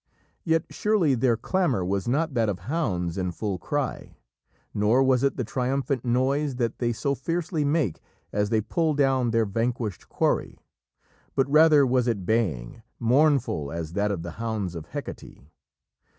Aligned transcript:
Yet 0.43 0.63
surely 0.71 1.13
their 1.13 1.37
clamour 1.37 1.85
was 1.85 2.07
not 2.07 2.33
that 2.33 2.49
of 2.49 2.61
hounds 2.61 3.19
in 3.19 3.31
full 3.31 3.59
cry, 3.59 4.17
nor 4.73 5.03
was 5.03 5.21
it 5.21 5.37
the 5.37 5.43
triumphant 5.43 6.03
noise 6.03 6.55
that 6.55 6.79
they 6.79 6.91
so 6.91 7.13
fiercely 7.13 7.63
make 7.63 8.01
as 8.33 8.49
they 8.49 8.61
pull 8.61 8.95
down 8.95 9.29
their 9.29 9.45
vanquished 9.45 10.09
quarry, 10.09 10.57
but 11.35 11.47
rather 11.47 11.85
was 11.85 12.07
it 12.07 12.25
baying, 12.25 12.81
mournful 12.97 13.71
as 13.71 13.93
that 13.93 14.09
of 14.09 14.23
the 14.23 14.31
hounds 14.41 14.73
of 14.73 14.87
Hecate. 14.87 15.39